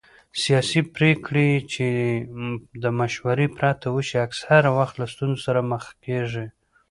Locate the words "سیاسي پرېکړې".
0.41-1.49